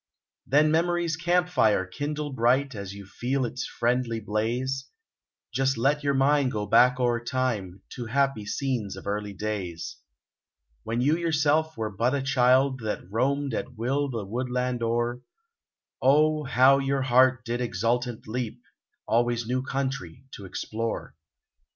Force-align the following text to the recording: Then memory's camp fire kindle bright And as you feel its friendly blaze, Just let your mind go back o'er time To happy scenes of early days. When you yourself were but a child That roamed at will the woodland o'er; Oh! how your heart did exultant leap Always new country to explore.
Then 0.47 0.71
memory's 0.71 1.15
camp 1.15 1.47
fire 1.47 1.85
kindle 1.85 2.33
bright 2.33 2.73
And 2.73 2.81
as 2.81 2.95
you 2.95 3.05
feel 3.05 3.45
its 3.45 3.67
friendly 3.67 4.19
blaze, 4.19 4.87
Just 5.53 5.77
let 5.77 6.03
your 6.03 6.15
mind 6.15 6.51
go 6.51 6.65
back 6.65 6.99
o'er 6.99 7.23
time 7.23 7.83
To 7.89 8.07
happy 8.07 8.43
scenes 8.47 8.95
of 8.95 9.05
early 9.05 9.33
days. 9.33 9.97
When 10.81 11.01
you 11.01 11.15
yourself 11.15 11.77
were 11.77 11.91
but 11.91 12.15
a 12.15 12.23
child 12.23 12.79
That 12.79 13.11
roamed 13.11 13.53
at 13.53 13.75
will 13.75 14.09
the 14.09 14.25
woodland 14.25 14.81
o'er; 14.81 15.21
Oh! 16.01 16.45
how 16.45 16.79
your 16.79 17.03
heart 17.03 17.45
did 17.45 17.61
exultant 17.61 18.27
leap 18.27 18.59
Always 19.07 19.45
new 19.45 19.61
country 19.61 20.25
to 20.31 20.45
explore. 20.45 21.15